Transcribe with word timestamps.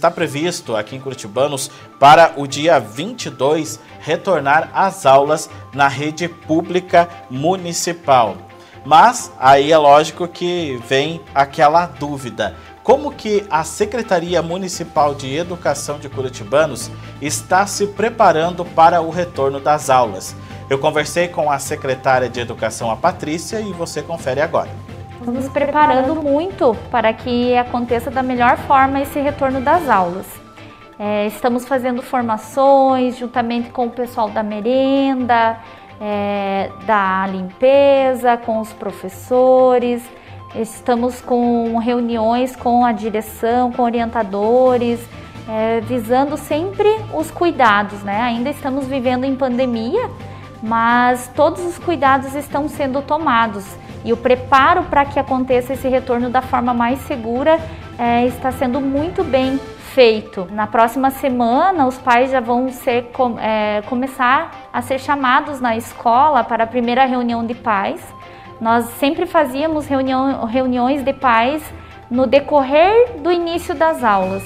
está 0.00 0.10
previsto 0.10 0.74
aqui 0.74 0.96
em 0.96 1.00
Curitibanos 1.00 1.70
para 1.98 2.32
o 2.36 2.46
dia 2.46 2.80
22 2.80 3.78
retornar 4.00 4.70
às 4.72 5.04
aulas 5.04 5.50
na 5.74 5.88
rede 5.88 6.26
pública 6.26 7.06
municipal. 7.30 8.34
Mas 8.82 9.30
aí 9.38 9.70
é 9.70 9.76
lógico 9.76 10.26
que 10.26 10.80
vem 10.88 11.20
aquela 11.34 11.84
dúvida. 11.84 12.56
Como 12.82 13.12
que 13.12 13.46
a 13.50 13.62
Secretaria 13.62 14.40
Municipal 14.40 15.14
de 15.14 15.36
Educação 15.36 15.98
de 15.98 16.08
Curitibanos 16.08 16.90
está 17.20 17.66
se 17.66 17.86
preparando 17.88 18.64
para 18.64 19.02
o 19.02 19.10
retorno 19.10 19.60
das 19.60 19.90
aulas? 19.90 20.34
Eu 20.70 20.78
conversei 20.78 21.28
com 21.28 21.50
a 21.50 21.58
secretária 21.58 22.30
de 22.30 22.40
Educação, 22.40 22.90
a 22.90 22.96
Patrícia, 22.96 23.60
e 23.60 23.70
você 23.74 24.00
confere 24.00 24.40
agora. 24.40 24.70
Estamos 25.20 25.44
nos 25.44 25.52
preparando 25.52 26.14
muito 26.14 26.74
para 26.90 27.12
que 27.12 27.54
aconteça 27.54 28.10
da 28.10 28.22
melhor 28.22 28.56
forma 28.56 29.02
esse 29.02 29.20
retorno 29.20 29.60
das 29.60 29.86
aulas. 29.86 30.26
É, 30.98 31.26
estamos 31.26 31.66
fazendo 31.66 32.00
formações 32.00 33.18
juntamente 33.18 33.68
com 33.68 33.86
o 33.86 33.90
pessoal 33.90 34.30
da 34.30 34.42
merenda, 34.42 35.58
é, 36.00 36.70
da 36.86 37.26
limpeza, 37.26 38.38
com 38.38 38.60
os 38.60 38.72
professores. 38.72 40.02
Estamos 40.54 41.20
com 41.20 41.76
reuniões 41.76 42.56
com 42.56 42.82
a 42.82 42.90
direção, 42.90 43.70
com 43.70 43.82
orientadores, 43.82 45.06
é, 45.46 45.82
visando 45.82 46.38
sempre 46.38 46.88
os 47.12 47.30
cuidados, 47.30 48.02
né? 48.02 48.22
Ainda 48.22 48.48
estamos 48.48 48.86
vivendo 48.86 49.24
em 49.24 49.36
pandemia, 49.36 50.08
mas 50.62 51.30
todos 51.36 51.62
os 51.62 51.78
cuidados 51.78 52.34
estão 52.34 52.70
sendo 52.70 53.02
tomados 53.02 53.66
e 54.04 54.12
o 54.12 54.16
preparo 54.16 54.84
para 54.84 55.04
que 55.04 55.18
aconteça 55.18 55.72
esse 55.72 55.88
retorno 55.88 56.30
da 56.30 56.40
forma 56.40 56.72
mais 56.72 56.98
segura 57.00 57.58
é, 57.98 58.26
está 58.26 58.50
sendo 58.50 58.80
muito 58.80 59.22
bem 59.22 59.58
feito. 59.94 60.48
Na 60.52 60.66
próxima 60.66 61.10
semana, 61.10 61.86
os 61.86 61.98
pais 61.98 62.30
já 62.30 62.40
vão 62.40 62.70
ser, 62.70 63.10
é, 63.40 63.82
começar 63.86 64.68
a 64.72 64.80
ser 64.80 64.98
chamados 64.98 65.60
na 65.60 65.76
escola 65.76 66.44
para 66.44 66.64
a 66.64 66.66
primeira 66.66 67.04
reunião 67.04 67.44
de 67.44 67.54
pais. 67.54 68.02
Nós 68.60 68.84
sempre 68.98 69.26
fazíamos 69.26 69.86
reunião, 69.86 70.44
reuniões 70.44 71.02
de 71.02 71.12
pais 71.12 71.62
no 72.10 72.26
decorrer 72.26 73.18
do 73.18 73.30
início 73.30 73.74
das 73.74 74.02
aulas. 74.02 74.42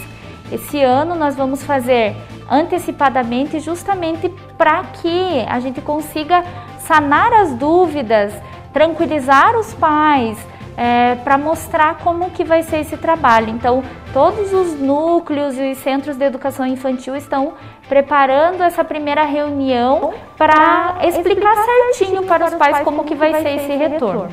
Esse 0.52 0.80
ano 0.82 1.14
nós 1.14 1.36
vamos 1.36 1.62
fazer 1.62 2.14
antecipadamente, 2.50 3.58
justamente 3.60 4.28
para 4.58 4.82
que 4.84 5.44
a 5.48 5.58
gente 5.60 5.80
consiga 5.80 6.44
sanar 6.78 7.32
as 7.32 7.54
dúvidas 7.54 8.32
tranquilizar 8.74 9.56
os 9.56 9.72
pais, 9.72 10.36
é, 10.76 11.14
para 11.16 11.38
mostrar 11.38 11.98
como 11.98 12.30
que 12.30 12.44
vai 12.44 12.62
ser 12.64 12.78
esse 12.78 12.96
trabalho. 12.96 13.48
Então, 13.48 13.82
todos 14.12 14.52
os 14.52 14.78
núcleos 14.78 15.56
e 15.56 15.74
centros 15.76 16.16
de 16.16 16.24
educação 16.24 16.66
infantil 16.66 17.14
estão 17.14 17.54
preparando 17.88 18.62
essa 18.62 18.84
primeira 18.84 19.24
reunião 19.24 20.12
para 20.36 20.98
explicar 21.04 21.54
certinho 21.64 22.24
para 22.24 22.46
os 22.46 22.54
pais 22.54 22.80
como 22.80 23.04
que 23.04 23.14
vai 23.14 23.40
ser 23.40 23.56
esse 23.56 23.76
retorno. 23.76 24.30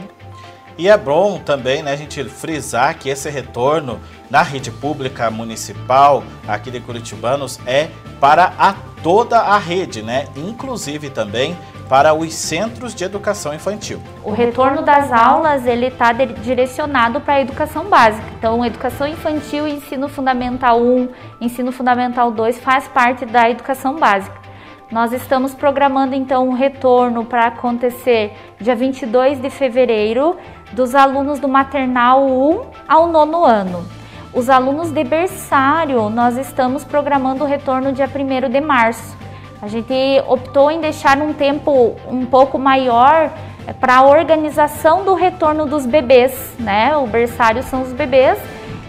E 0.78 0.88
é 0.88 0.98
bom 0.98 1.38
também 1.38 1.84
né, 1.84 1.92
a 1.92 1.96
gente 1.96 2.24
frisar 2.24 2.98
que 2.98 3.10
esse 3.10 3.30
retorno 3.30 4.00
na 4.30 4.42
rede 4.42 4.72
pública 4.72 5.30
municipal 5.30 6.24
aqui 6.48 6.72
de 6.72 6.80
Curitibanos 6.80 7.60
é 7.68 7.90
para 8.20 8.54
a 8.58 8.74
toda 9.04 9.40
a 9.40 9.58
rede, 9.58 10.02
né? 10.02 10.28
Inclusive 10.36 11.10
também 11.10 11.58
para 11.92 12.14
os 12.14 12.34
centros 12.34 12.96
de 12.96 13.04
educação 13.04 13.54
infantil. 13.54 14.02
O 14.24 14.32
retorno 14.32 14.82
das 14.82 15.12
aulas 15.12 15.66
ele 15.66 15.88
está 15.88 16.14
direcionado 16.14 17.20
para 17.20 17.34
a 17.34 17.42
educação 17.42 17.84
básica. 17.84 18.26
Então, 18.40 18.66
educação 18.66 19.06
infantil, 19.06 19.68
ensino 19.68 20.08
fundamental 20.08 20.82
1, 20.82 21.10
ensino 21.42 21.70
fundamental 21.74 22.32
2 22.32 22.62
faz 22.62 22.88
parte 22.88 23.26
da 23.26 23.50
educação 23.50 23.98
básica. 23.98 24.40
Nós 24.90 25.12
estamos 25.12 25.54
programando 25.54 26.16
então 26.16 26.48
um 26.48 26.54
retorno 26.54 27.26
para 27.26 27.48
acontecer 27.48 28.38
dia 28.58 28.74
22 28.74 29.42
de 29.42 29.50
fevereiro 29.50 30.38
dos 30.72 30.96
alunos 30.96 31.42
do 31.42 31.50
maternal 31.50 32.26
1 32.26 32.62
ao 32.88 33.08
nono 33.08 33.44
ano. 33.44 33.86
Os 34.34 34.50
alunos 34.50 34.92
de 34.92 35.04
berçário, 35.04 36.10
nós 36.10 36.38
estamos 36.38 36.86
programando 36.86 37.44
o 37.44 37.48
retorno 37.48 37.92
dia 37.92 38.08
1 38.08 38.50
de 38.50 38.62
março. 38.62 39.21
A 39.62 39.68
gente 39.68 39.94
optou 40.28 40.72
em 40.72 40.82
deixar 40.82 41.20
um 41.20 41.34
tempo 41.34 41.96
um 42.08 42.26
pouco 42.26 42.58
maior 42.58 43.32
eh, 43.68 43.74
para 43.74 43.98
a 43.98 44.08
organização 44.08 45.06
do 45.06 45.14
retorno 45.14 45.68
dos 45.68 45.86
bebês, 45.86 46.56
né? 46.58 46.98
O 46.98 47.06
berçário 47.06 47.62
são 47.62 47.84
os 47.84 47.94
bebês. 47.94 48.40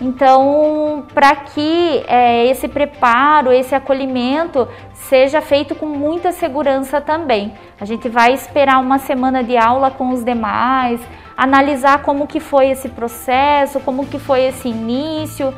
Então, 0.00 1.05
para 1.15 1.37
que 1.37 2.03
é, 2.09 2.47
esse 2.47 2.66
preparo, 2.66 3.53
esse 3.53 3.75
acolhimento 3.75 4.66
seja 4.94 5.41
feito 5.41 5.75
com 5.75 5.87
muita 5.87 6.33
segurança 6.33 7.00
também. 7.00 7.53
A 7.78 7.84
gente 7.84 8.09
vai 8.09 8.33
esperar 8.33 8.81
uma 8.81 8.99
semana 8.99 9.44
de 9.44 9.56
aula 9.56 9.91
com 9.91 10.10
os 10.10 10.25
demais, 10.25 11.00
analisar 11.37 12.03
como 12.03 12.27
que 12.27 12.41
foi 12.41 12.71
esse 12.71 12.89
processo, 12.89 13.78
como 13.78 14.06
que 14.06 14.19
foi 14.19 14.44
esse 14.47 14.69
início, 14.69 15.54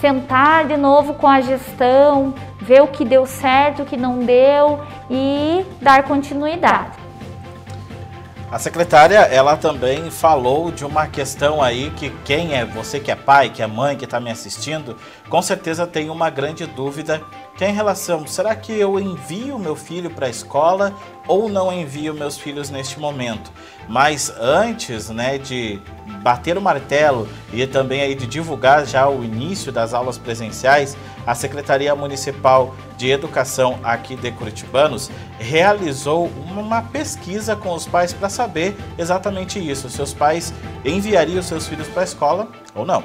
sentar 0.00 0.66
de 0.66 0.76
novo 0.76 1.14
com 1.14 1.26
a 1.26 1.40
gestão, 1.40 2.34
ver 2.68 2.82
o 2.82 2.86
que 2.86 3.02
deu 3.02 3.24
certo, 3.24 3.82
o 3.82 3.86
que 3.86 3.96
não 3.96 4.18
deu 4.18 4.80
e 5.10 5.64
dar 5.80 6.02
continuidade. 6.02 6.98
A 8.50 8.58
secretária, 8.58 9.18
ela 9.18 9.56
também 9.56 10.10
falou 10.10 10.70
de 10.70 10.84
uma 10.84 11.06
questão 11.06 11.62
aí 11.62 11.90
que 11.90 12.10
quem 12.24 12.54
é, 12.54 12.64
você 12.64 13.00
que 13.00 13.10
é 13.10 13.16
pai, 13.16 13.50
que 13.50 13.62
é 13.62 13.66
mãe, 13.66 13.96
que 13.96 14.04
está 14.04 14.20
me 14.20 14.30
assistindo, 14.30 14.96
com 15.28 15.40
certeza 15.40 15.86
tem 15.86 16.08
uma 16.10 16.30
grande 16.30 16.66
dúvida 16.66 17.22
que 17.58 17.64
é 17.64 17.70
em 17.70 17.74
relação, 17.74 18.24
será 18.24 18.54
que 18.54 18.72
eu 18.72 19.00
envio 19.00 19.58
meu 19.58 19.74
filho 19.74 20.08
para 20.10 20.26
a 20.26 20.30
escola 20.30 20.94
ou 21.26 21.48
não 21.48 21.72
envio 21.72 22.14
meus 22.14 22.38
filhos 22.38 22.70
neste 22.70 23.00
momento? 23.00 23.50
Mas 23.88 24.32
antes, 24.38 25.10
né, 25.10 25.38
de 25.38 25.80
bater 26.22 26.56
o 26.56 26.62
martelo 26.62 27.28
e 27.52 27.66
também 27.66 28.00
aí 28.00 28.14
de 28.14 28.28
divulgar 28.28 28.86
já 28.86 29.08
o 29.08 29.24
início 29.24 29.72
das 29.72 29.92
aulas 29.92 30.16
presenciais, 30.16 30.96
a 31.26 31.34
Secretaria 31.34 31.92
Municipal 31.96 32.76
de 32.96 33.10
Educação 33.10 33.80
aqui 33.82 34.14
de 34.14 34.30
Curitibanos 34.30 35.10
realizou 35.40 36.30
uma 36.48 36.82
pesquisa 36.82 37.56
com 37.56 37.74
os 37.74 37.88
pais 37.88 38.12
para 38.12 38.28
saber 38.28 38.76
exatamente 38.96 39.58
isso, 39.58 39.90
se 39.90 40.00
os 40.00 40.14
pais 40.14 40.54
enviariam 40.84 41.42
seus 41.42 41.66
filhos 41.66 41.88
para 41.88 42.02
a 42.02 42.04
escola 42.04 42.48
ou 42.72 42.86
não. 42.86 43.02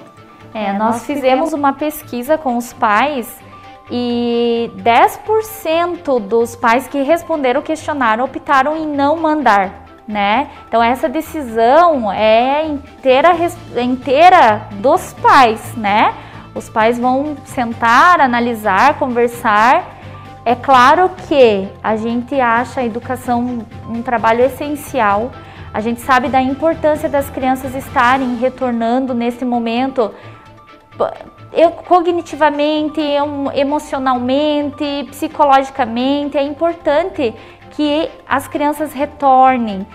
É, 0.54 0.72
nós 0.74 1.04
fizemos 1.08 1.54
uma 1.54 1.74
pesquisa 1.74 2.38
com 2.38 2.56
os 2.56 2.72
pais 2.72 3.42
e 3.92 4.72
10% 4.78 6.20
dos 6.20 6.56
pais 6.56 6.88
que 6.88 7.02
responderam 7.02 7.60
o 7.60 7.64
questionário 7.64 8.24
optaram 8.24 8.76
em 8.76 8.88
não 8.88 9.18
mandar, 9.18 9.86
né? 10.08 10.50
Então 10.68 10.82
essa 10.82 11.10
decisão 11.10 12.12
é 12.12 12.66
inteira, 12.66 13.32
inteira 13.82 14.68
dos 14.74 15.14
pais, 15.14 15.76
né? 15.76 16.14
Os 16.56 16.70
pais 16.70 17.00
vão 17.00 17.36
sentar, 17.46 18.22
analisar, 18.22 18.98
conversar. 19.00 19.98
É 20.46 20.56
claro 20.56 21.10
que 21.28 21.68
a 21.84 21.96
gente 21.96 22.40
acha 22.40 22.82
a 22.82 22.86
educação 22.86 23.66
um 23.90 24.02
trabalho 24.02 24.44
essencial. 24.44 25.32
A 25.74 25.82
gente 25.82 26.02
sabe 26.02 26.30
da 26.30 26.42
importância 26.42 27.10
das 27.10 27.30
crianças 27.30 27.74
estarem 27.74 28.36
retornando 28.36 29.14
nesse 29.14 29.44
momento 29.44 30.14
eu, 31.54 31.72
cognitivamente, 31.72 33.00
emocionalmente, 33.54 35.06
psicologicamente, 35.10 36.38
é 36.38 36.44
importante 36.44 37.34
que 37.72 38.10
as 38.28 38.48
crianças 38.48 38.94
retornem. 38.94 39.86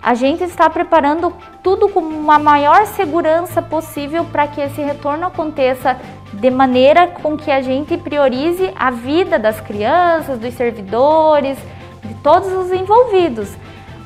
A 0.00 0.14
gente 0.14 0.44
está 0.44 0.70
preparando 0.70 1.32
tudo 1.62 1.88
com 1.88 2.00
uma 2.00 2.38
maior 2.38 2.86
segurança 2.86 3.60
possível 3.60 4.24
para 4.24 4.46
que 4.46 4.60
esse 4.60 4.80
retorno 4.80 5.26
aconteça 5.26 5.98
de 6.32 6.50
maneira 6.50 7.08
com 7.08 7.36
que 7.36 7.50
a 7.50 7.60
gente 7.60 7.96
priorize 7.96 8.72
a 8.76 8.90
vida 8.90 9.38
das 9.38 9.60
crianças, 9.60 10.38
dos 10.38 10.54
servidores, 10.54 11.58
de 12.04 12.14
todos 12.14 12.52
os 12.52 12.72
envolvidos. 12.72 13.56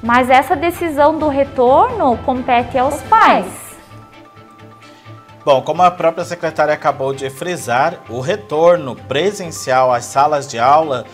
Mas 0.02 0.30
essa 0.30 0.56
decisão 0.56 1.18
do 1.18 1.28
retorno 1.28 2.16
compete 2.24 2.78
aos 2.78 3.00
pais. 3.02 3.61
Bom, 5.44 5.60
como 5.60 5.82
a 5.82 5.90
própria 5.90 6.24
secretária 6.24 6.72
acabou 6.72 7.12
de 7.12 7.28
frisar, 7.28 7.98
o 8.08 8.20
retorno 8.20 8.94
presencial 8.94 9.92
às 9.92 10.04
salas 10.04 10.46
de 10.46 10.56
aula, 10.56 11.04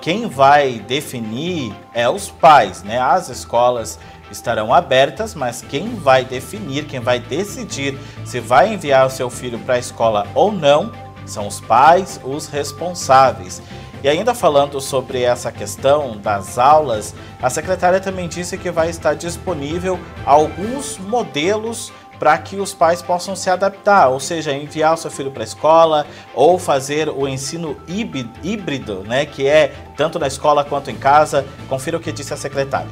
quem 0.00 0.26
vai 0.26 0.78
definir 0.78 1.74
é 1.92 2.08
os 2.08 2.30
pais, 2.30 2.82
né? 2.82 2.98
As 2.98 3.28
escolas 3.28 3.98
estarão 4.30 4.72
abertas, 4.72 5.34
mas 5.34 5.60
quem 5.60 5.94
vai 5.94 6.24
definir, 6.24 6.86
quem 6.86 7.00
vai 7.00 7.18
decidir 7.18 7.98
se 8.24 8.40
vai 8.40 8.72
enviar 8.72 9.06
o 9.06 9.10
seu 9.10 9.28
filho 9.28 9.58
para 9.58 9.74
a 9.74 9.78
escola 9.78 10.26
ou 10.34 10.50
não, 10.50 10.90
são 11.26 11.46
os 11.46 11.60
pais, 11.60 12.18
os 12.24 12.46
responsáveis. 12.46 13.60
E 14.02 14.08
ainda 14.08 14.34
falando 14.34 14.80
sobre 14.80 15.22
essa 15.22 15.52
questão 15.52 16.16
das 16.16 16.58
aulas, 16.58 17.14
a 17.42 17.50
secretária 17.50 18.00
também 18.00 18.28
disse 18.28 18.56
que 18.56 18.70
vai 18.70 18.88
estar 18.88 19.14
disponível 19.14 19.98
alguns 20.24 20.96
modelos 20.96 21.92
para 22.18 22.36
que 22.38 22.56
os 22.56 22.72
pais 22.74 23.02
possam 23.02 23.36
se 23.36 23.50
adaptar, 23.50 24.08
ou 24.08 24.20
seja, 24.20 24.52
enviar 24.52 24.94
o 24.94 24.96
seu 24.96 25.10
filho 25.10 25.30
para 25.30 25.42
a 25.42 25.44
escola 25.44 26.06
ou 26.34 26.58
fazer 26.58 27.08
o 27.08 27.28
ensino 27.28 27.76
híbrido, 27.86 29.04
né, 29.04 29.26
que 29.26 29.46
é 29.46 29.72
tanto 29.96 30.18
na 30.18 30.26
escola 30.26 30.64
quanto 30.64 30.90
em 30.90 30.96
casa. 30.96 31.46
Confira 31.68 31.96
o 31.96 32.00
que 32.00 32.12
disse 32.12 32.32
a 32.32 32.36
secretária. 32.36 32.90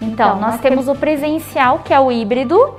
Então, 0.00 0.38
nós 0.38 0.60
temos 0.60 0.88
o 0.88 0.94
presencial, 0.94 1.78
que 1.78 1.94
é 1.94 2.00
o 2.00 2.10
híbrido, 2.10 2.76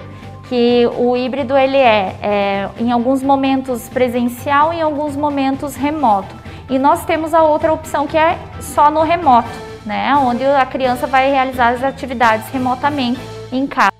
que 0.48 0.88
o 0.98 1.18
híbrido 1.18 1.58
ele 1.58 1.78
é, 1.78 2.16
é 2.22 2.70
em 2.78 2.92
alguns 2.92 3.24
momentos 3.24 3.90
presencial 3.90 4.74
e 4.74 4.78
em 4.78 4.82
alguns 4.82 5.16
momentos 5.16 5.76
remoto. 5.76 6.36
E 6.70 6.78
nós 6.78 7.06
temos 7.06 7.34
a 7.34 7.44
outra 7.44 7.74
opção 7.74 8.06
que 8.06 8.18
é 8.18 8.38
só 8.60 8.92
no 8.92 9.02
remoto, 9.02 9.50
né, 9.86 10.16
onde 10.16 10.44
a 10.44 10.66
criança 10.66 11.08
vai 11.08 11.32
realizar 11.32 11.74
as 11.74 11.84
atividades 11.84 12.48
remotamente 12.50 13.20
em 13.52 13.66
casa. 13.66 13.95